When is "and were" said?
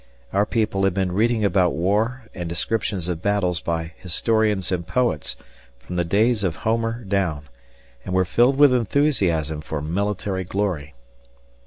8.03-8.25